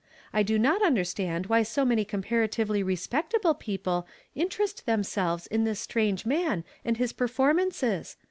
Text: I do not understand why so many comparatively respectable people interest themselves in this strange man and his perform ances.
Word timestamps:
I 0.33 0.41
do 0.41 0.57
not 0.57 0.81
understand 0.83 1.45
why 1.45 1.61
so 1.61 1.85
many 1.85 2.03
comparatively 2.05 2.81
respectable 2.81 3.53
people 3.53 4.07
interest 4.33 4.87
themselves 4.87 5.45
in 5.45 5.63
this 5.63 5.79
strange 5.79 6.25
man 6.25 6.63
and 6.83 6.97
his 6.97 7.13
perform 7.13 7.59
ances. 7.59 8.15